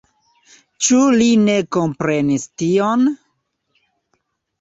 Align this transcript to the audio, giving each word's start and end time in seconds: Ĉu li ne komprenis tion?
Ĉu 0.85 1.01
li 1.19 1.27
ne 1.41 1.57
komprenis 1.77 2.47
tion? 2.61 3.05